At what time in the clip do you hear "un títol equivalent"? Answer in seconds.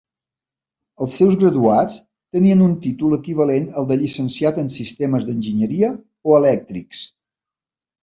2.69-3.69